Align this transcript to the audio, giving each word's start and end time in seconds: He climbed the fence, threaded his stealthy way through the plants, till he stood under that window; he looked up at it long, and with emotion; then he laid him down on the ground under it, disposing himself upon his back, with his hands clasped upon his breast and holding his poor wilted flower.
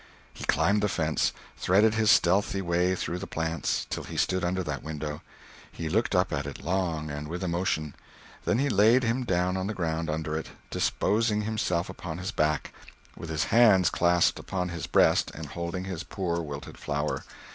He 0.33 0.45
climbed 0.45 0.81
the 0.81 0.87
fence, 0.89 1.31
threaded 1.57 1.93
his 1.93 2.09
stealthy 2.09 2.59
way 2.59 2.95
through 2.95 3.19
the 3.19 3.27
plants, 3.27 3.85
till 3.87 4.03
he 4.03 4.17
stood 4.17 4.43
under 4.43 4.63
that 4.63 4.81
window; 4.81 5.21
he 5.71 5.89
looked 5.89 6.15
up 6.15 6.33
at 6.33 6.47
it 6.47 6.63
long, 6.63 7.11
and 7.11 7.27
with 7.27 7.43
emotion; 7.43 7.93
then 8.43 8.57
he 8.57 8.67
laid 8.67 9.03
him 9.03 9.25
down 9.25 9.57
on 9.57 9.67
the 9.67 9.75
ground 9.75 10.09
under 10.09 10.35
it, 10.35 10.47
disposing 10.71 11.41
himself 11.41 11.87
upon 11.87 12.17
his 12.17 12.31
back, 12.31 12.73
with 13.15 13.29
his 13.29 13.43
hands 13.53 13.91
clasped 13.91 14.39
upon 14.39 14.69
his 14.69 14.87
breast 14.87 15.29
and 15.35 15.49
holding 15.49 15.83
his 15.83 16.03
poor 16.03 16.41
wilted 16.41 16.79
flower. 16.79 17.23